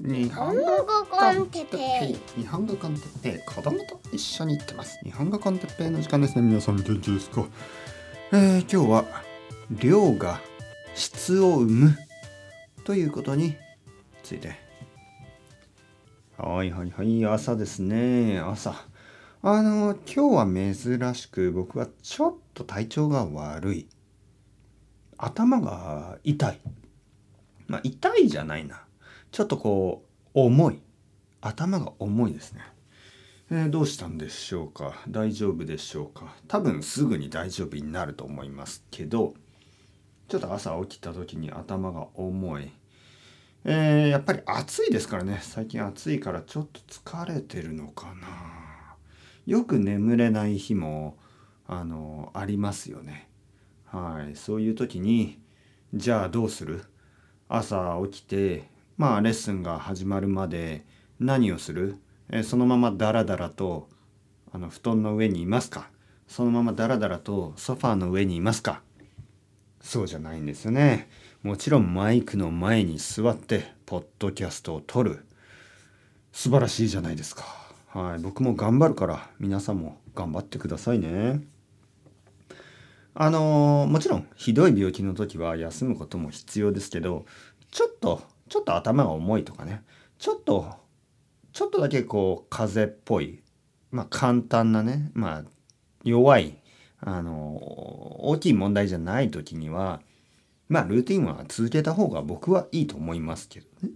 [0.00, 0.62] 日本語
[1.10, 1.76] コンテッペ
[2.36, 2.40] イ。
[2.40, 3.38] 日本語コンテッペイ。
[3.44, 4.96] 子供と一緒に行ってます。
[5.02, 6.76] 日本語コンテッペイの時間ですね皆さん。
[6.76, 7.44] 元気ですか？
[8.32, 9.04] えー、今日は
[9.72, 10.40] 量が
[10.94, 11.98] 質を生む。
[12.84, 13.56] ということに
[14.22, 14.52] ついて。
[16.36, 18.76] はいはいはい朝ですね朝。
[19.42, 23.88] あの今日は珍しく僕はちょっと体調が悪い。
[25.16, 26.60] 頭が痛い。
[27.66, 28.84] まあ痛いじゃないな。
[29.30, 30.82] ちょっとこう重い
[31.40, 32.60] 頭が重いですね、
[33.50, 34.94] えー、どうしたんでしょうか？
[35.08, 36.34] 大丈夫でしょうか？
[36.48, 39.34] 多分すぐに大丈夫になると思いますけど
[40.28, 42.70] ちょっと朝起きた時に頭が重い。
[43.64, 45.40] えー、やっぱり暑いですからね。
[45.42, 48.96] 最近暑いからちょっと疲れてるのかな。
[49.46, 51.16] よく眠れない日も
[51.66, 53.28] あのありますよね。
[53.86, 54.36] はい。
[54.36, 55.40] そういう時に
[55.94, 56.84] じゃあどうする？
[57.48, 60.84] 朝起きてまあレッスンが始まるまで
[61.20, 61.98] 何をする？
[62.30, 63.88] えそのままダラダラと
[64.52, 65.88] あの布団の上にいますか？
[66.26, 68.82] そのままダラダラとソファーの上にいますか？
[69.80, 71.08] そうじゃないんですよね。
[71.44, 75.24] もちろんマイクの前に座ってポッドキャストを撮る
[76.32, 77.44] 素晴らしいじゃないですか。
[77.86, 81.40] はい、僕も頑張るから皆さんも頑張ってくださいね。
[83.14, 87.26] あのー、もちろんひどい病気の時は休むことも必要ですけど
[87.70, 89.82] ちょっとちょっと頭が重いとかね。
[90.18, 90.76] ちょっと
[91.52, 93.42] ちょっとだけこう風邪っぽい。
[93.90, 95.10] まあ簡単なね。
[95.14, 95.44] まあ
[96.04, 96.58] 弱い。
[97.00, 97.56] あの
[98.20, 100.00] 大きい問題じゃない時には
[100.68, 103.90] まあルーティンは続けた方が僕はいいと思いますけどね。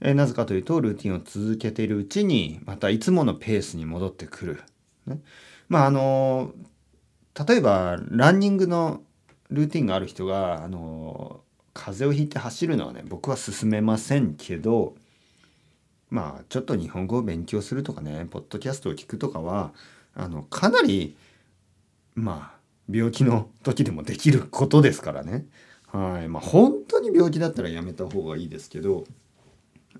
[0.00, 4.62] えなぜかというとルーティンを続けているうちにまたいつものペースに戻ってくる。
[5.06, 5.20] ね、
[5.68, 6.52] まああの
[7.46, 9.02] 例えばランニングの
[9.50, 11.40] ルーティンがある人があの
[11.74, 14.94] 風邪をひいて走るのはね僕は勧めませんけど
[16.10, 19.72] まあちょっと日本語を勉強するとかねポッドキャストを聞くとかは
[20.14, 21.16] あのかなり
[22.14, 25.46] まあ病気の時でもできることですからね。
[25.86, 29.04] はいまあ本当に病気だったらやめた方がいいですけど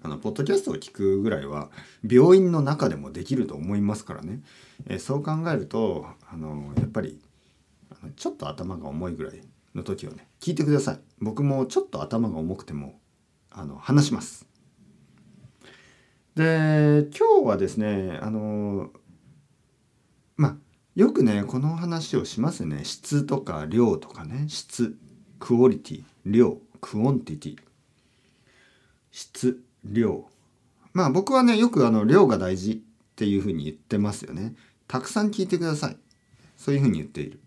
[0.03, 1.71] あのポッドキャストを聞くぐらいは
[2.09, 4.41] 病院の中でもできると思いますからね、
[4.89, 7.21] えそう考えるとあのやっぱり
[8.17, 9.41] ちょっと頭が重いぐらい
[9.75, 10.29] の時はね。
[10.41, 11.01] 聞いてください。
[11.21, 13.01] 僕もちょっと頭が重くても
[13.51, 14.47] あの話します。
[16.35, 18.91] で今日はですねあの
[20.37, 20.57] まあ
[20.95, 22.85] よくねこの話をしますね。
[22.85, 24.47] 質とか量とかね。
[24.49, 24.97] 質
[25.39, 26.05] クオリティ。
[26.27, 27.59] 量 quantity。
[29.11, 30.27] 質量。
[30.93, 34.55] まあ僕はねよくあの量が大事っていうふうに言ってますよね。
[34.89, 35.97] たくさん聞いてください。
[36.57, 37.41] そういうふうに言っている。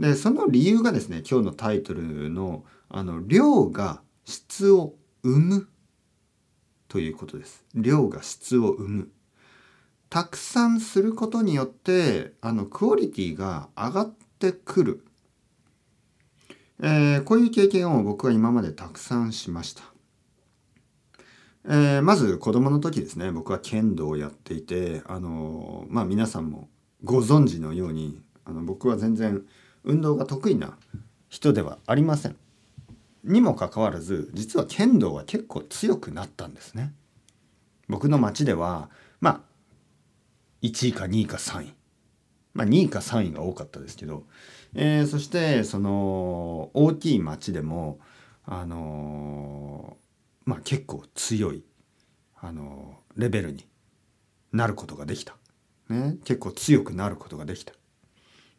[0.00, 5.68] でその理由がですね今日のタイトルのあの量が質を生む
[6.88, 7.64] ということです。
[7.74, 9.08] 量が質を生む。
[10.08, 15.04] たくさんすることによってあのクオリティが上がってくる、
[16.82, 19.82] えー、こういう経験を僕は今までたくさんしました。
[21.66, 26.70] えー、まず子供の時ですね僕は剣道をやっていてあのまあ皆さんも
[27.04, 29.44] ご存知のようにあの僕は全然
[29.84, 30.76] 運動が得意な
[31.28, 32.36] 人ではありません。
[33.24, 36.92] にもかかわらず実は剣道は結構強くなったんですね。
[37.88, 38.90] 僕の町では
[39.20, 39.40] まあ
[40.62, 41.74] 1位か2位か3位。
[42.54, 44.24] まあ2位か3位が多かったですけど、
[44.74, 48.00] えー、そしてその大きい町でも
[48.44, 51.64] あのー、まあ結構強い
[52.40, 53.66] あのー、レベルに
[54.52, 55.36] なることができた、
[55.88, 57.74] ね、結構強くなることができた。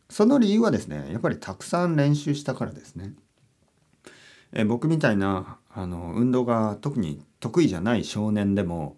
[0.09, 3.13] その理由はですねやっぱりたくさん練習したからですね。
[4.51, 8.97] え僕みたいなあの運動が特に得意じゃない少年でも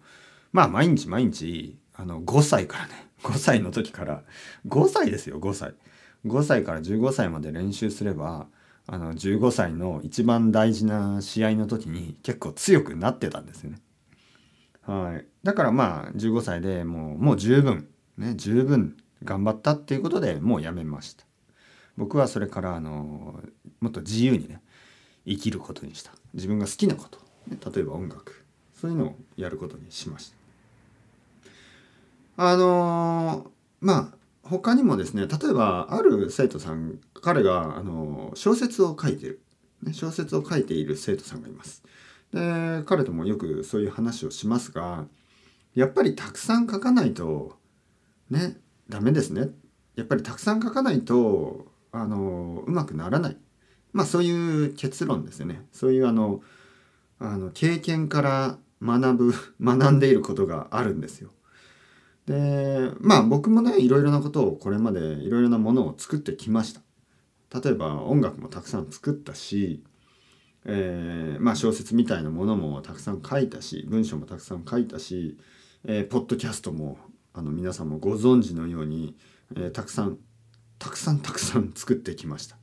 [0.52, 4.22] まあ毎日毎日あの5歳からね5歳の時から
[4.66, 5.74] 5歳ですよ5歳
[6.26, 8.46] 5歳から15歳まで練習すれば
[8.86, 13.78] あの15歳の一番大事な試合の時に結構強くなってたんですよね。
[14.82, 17.88] はい、だからまあ15歳でもうもう十分
[18.18, 21.24] ね十分頑張ったっていうことでもうやめました。
[21.96, 23.40] 僕はそれからあの
[23.80, 24.60] もっと自由にね
[25.26, 26.12] 生きることにした。
[26.34, 27.18] 自分が好きなこと、
[27.70, 28.44] 例えば音楽。
[28.82, 30.36] そういうのをやることにしました。
[32.36, 39.40] あのまあ他にもですね例えばある生徒さん彼があの小説を書いてる、
[39.82, 41.84] ね、小説を書いている生徒さんがいます。
[42.32, 45.04] で彼ともよくそういう話をしますが
[45.74, 47.56] やっぱりたくさん書かないと
[48.30, 48.56] ね
[48.92, 49.48] ダメですね
[49.96, 53.36] やっぱりたくさん書かないとあのうまくならない
[53.92, 56.42] まあそういう結論ですよねそういうあの
[57.18, 61.30] あの経験から学ぶ 学んでいることがあるんですよ。
[62.26, 66.80] でまあ僕もねいろいろなことをこれまでいろいろなものを作ってきました。
[67.60, 69.82] 例えば音楽もたくさん作ったし、
[70.64, 75.38] えー、まあ小説みたいなものもたくさん書いたし文章もたくさん書いたし、
[75.84, 76.98] えー、ポッドキャストも
[77.34, 79.16] あの皆さんもご存知のように、
[79.56, 80.18] えー、たくさん
[80.78, 82.56] たくさんたくさん作ってきました。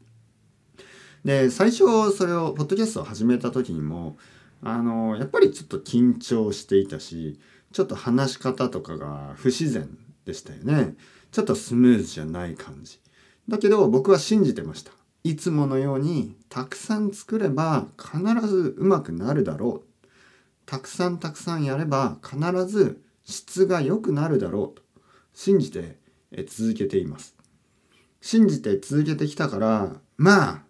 [1.26, 4.18] で最初それをポッドキャストを始めた時にも
[4.62, 7.40] あのやっぱりちょっと緊張していたし
[7.72, 10.96] ちょっと話し方とかが不自然でしたよね。
[11.32, 13.00] ちょっとスムーズじゃない感じ。
[13.48, 14.92] だけど僕は信じてました。
[15.24, 20.08] いつものようにたくさん作れば必ずうまくなるだろう。
[20.66, 22.38] たくさんたくさんやれば必
[22.68, 24.84] ず質が良くなるだろうと
[25.34, 25.98] 信じて
[26.48, 27.36] 続けています。
[28.22, 30.62] 信じて続けてきたからまあ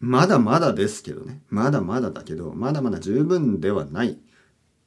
[0.00, 1.40] まだまだですけどね。
[1.48, 4.18] まだまだだけどまだまだ十分ではない。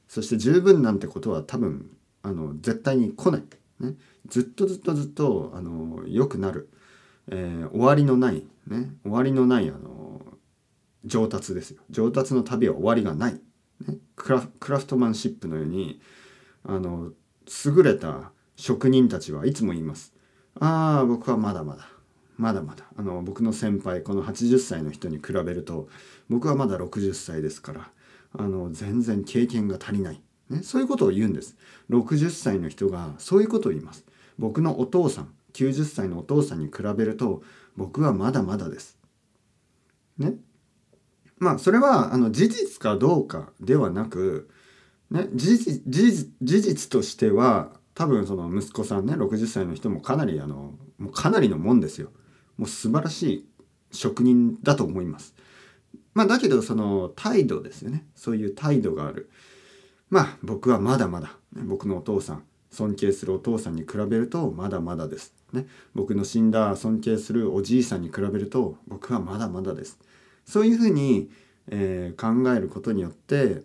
[0.07, 1.89] そして十分なんてことは多分
[2.21, 3.43] あの絶対に来ない、
[3.79, 3.95] ね、
[4.27, 6.69] ずっとずっとずっとあの良くなる、
[7.27, 10.21] えー、終わりのない、ね、終わりのないあの
[11.05, 11.81] 上達ですよ。
[11.89, 16.01] 上達の旅は終わりがない、ね、クラクラフトマンシップのように
[16.67, 17.11] あの
[17.65, 20.13] 優れた職人たちはいつも言います。
[20.59, 21.87] ああ僕はまだまだ。
[22.37, 22.85] まだまだ。
[22.97, 25.87] あの僕の先輩この80歳の人に比べると
[26.29, 27.91] 僕はまだ60歳ですから
[28.33, 31.55] あの全然経験が足りない、ね、そういうことを言うんです。
[31.89, 34.05] 60歳の人がそういうことを言います。
[34.37, 37.41] 僕のお父さん90歳のお父さんに比べると
[37.77, 38.97] 僕はまだまだです。
[40.17, 40.33] ね。
[41.37, 44.49] まあそれはあの事実かどうかではなく、
[45.11, 45.81] ね、事実
[46.41, 52.11] 事実としては多分その息子さんね60歳の人もかなりあのもうかなりのもんですよ。
[52.57, 53.45] もう素晴らしい
[53.91, 55.35] 職人だと思います。
[56.13, 58.05] まあだけどその態度ですよね。
[58.15, 59.29] そういう態度がある。
[60.09, 65.33] まあ僕はまだまだ、ね、僕のお父さん、尊敬するお父さんに比べるとまだまだです。
[65.53, 69.99] ね、僕の死んだ尊敬するおじいさんに比べると僕はまだまだです。
[70.45, 71.29] そういうふうに、
[71.67, 73.61] えー、考えることによって、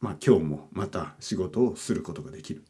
[0.00, 2.62] まあ今日もまた仕事をすることができる。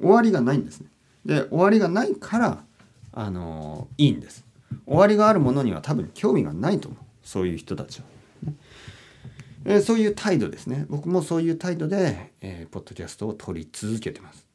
[0.00, 0.88] 終わりがないんですね。
[1.24, 2.64] で終わりがないから
[3.12, 4.44] あの、いいんです。
[4.86, 8.06] 終わりがあるものには多分興味がないと思うそういう人たちは。
[9.66, 14.46] えー、そういう態度ですね僕もそういう態度で、えー、ポッドキャストを取り続けてます。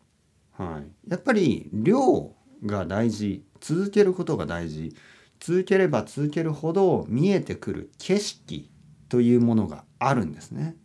[0.57, 2.31] はい、やっぱり量
[2.65, 4.93] が大事続けることが大事
[5.39, 8.69] 続ければ続けるほど見えてくる景色
[9.07, 10.75] というものがあるんですね。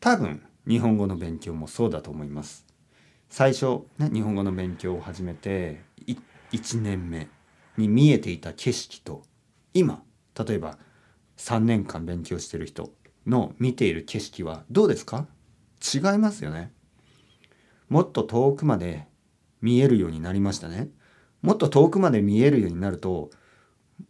[0.00, 2.66] 多分日本語の勉強もそうだと思います。
[3.28, 5.82] 最初、ね、日本語の勉強を始めて
[6.52, 7.28] 1年目
[7.76, 9.22] に見えていた景色と
[9.72, 10.02] 今
[10.36, 10.78] 例えば
[11.36, 12.90] 3年間勉強してる人
[13.26, 15.26] の見ている景色はどうですか？
[15.94, 16.72] 違いますよね。
[17.88, 19.06] もっと遠くまで
[19.62, 20.88] 見えるようになりましたね。
[21.42, 23.30] もっと遠くまで見えるようになると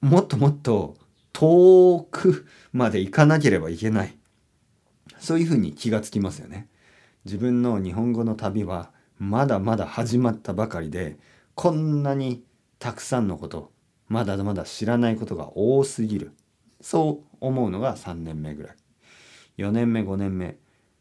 [0.01, 0.97] もっともっと
[1.33, 4.17] 遠くまで行かなければいけない。
[5.21, 6.69] そういうふうに気がつきますよね。
[7.25, 11.19] 自分の日本語の旅はまだまだ始まったばかりで
[11.55, 12.43] こんなに
[12.79, 13.71] たくさんのこと
[14.09, 16.33] まだまだ知らないことが多すぎる。
[16.81, 18.77] そう思うのが3年目ぐらい。
[19.59, 20.57] 4年目5年目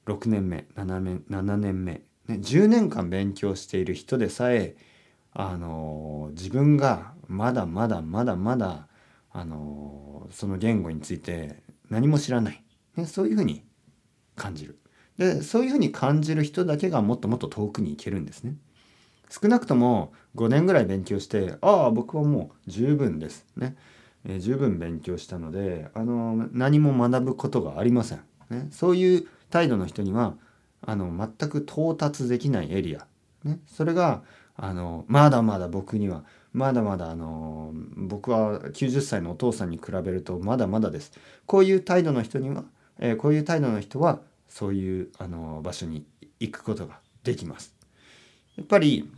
[0.06, 4.76] 6年目7年 ,7 年目、ね、10年間勉強している人でさえ
[5.32, 8.88] あの、自分がまだまだまだまだ
[9.32, 12.64] あの、その言語について何も知らない、
[12.96, 13.64] ね、そういうふうに
[14.40, 14.80] 感じる。
[15.20, 18.56] でそういうふうに感じる人だけがもっともっと遠くに行けるんですね。
[19.30, 23.46] 少なくとも5年ぐらい勉強してああ僕はもう十分です。
[23.56, 23.76] ね、
[24.26, 30.36] えー、十分勉強したのであの何も学ぶことがありません、ね、そういう態度の人には
[30.82, 33.06] あの全く到達できないエリア、
[33.44, 34.24] ね、それが
[34.56, 41.12] あのまだまだ僕にはまだまだあの僕は90歳のお父さんに比べるとまだまだです。
[41.46, 42.64] こういう態度の人には、
[43.00, 44.20] えー、こういう態度の人は
[44.50, 46.06] そういうあの場所に
[46.40, 47.76] 行くことができます。
[48.58, 49.10] やっぱり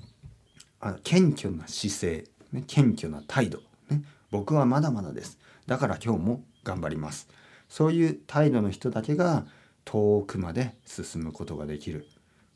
[0.80, 3.60] あの謙虚な姿勢、ね、謙虚な態度、
[3.90, 5.40] ね、僕はまだまだです。
[5.66, 7.28] だから今日も頑張ります。
[7.70, 9.46] そういう態度の人だけが
[9.86, 12.06] 遠くまで進むことができる。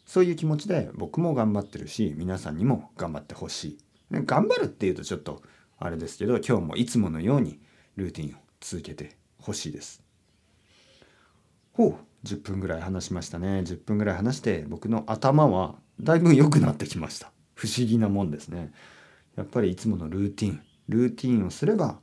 [0.05, 3.79] そういう気持ちで僕も頑張ってるし皆さんにも頑張ってほし
[4.11, 5.41] い、ね、頑張るっていうとちょっと
[5.79, 7.59] あれですけど今日もいつものように
[7.95, 10.03] ルーティンを続けてほしいです。
[11.73, 11.95] ほう。
[12.25, 13.61] 10分ぐらい話しましたね。
[13.65, 17.31] 10分ぐらい話して僕の頭はだいぶ良くなってきました。
[17.53, 18.73] 不思議なもんですね。
[19.37, 20.61] やっぱりいつものルーティン。
[20.89, 21.99] ルーティンをすれば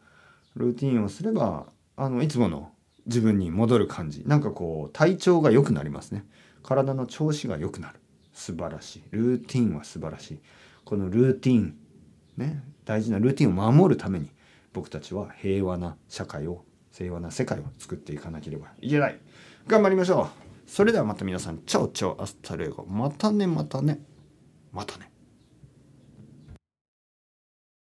[0.57, 2.73] ルーティンをすればあのいつもの
[3.07, 4.23] 自分に戻る感じ。
[4.27, 6.25] なんかこう体調が良くなりますね。
[6.63, 8.01] 体の調子が良くなる。
[8.33, 9.03] 素晴らしい。
[9.11, 10.39] ルーティンは素晴らしい。
[10.85, 11.77] このルーティン
[12.37, 14.31] ね大事なルーティンを守るために
[14.73, 19.19] 僕たちは平和な社会を平和な世界を作っていかなければいけない。
[19.67, 20.71] 頑張りましょう。
[20.71, 22.85] それではまた皆さんチャオチャオアスタルエゴ。
[22.87, 24.01] またねまたね。
[24.73, 25.12] またね。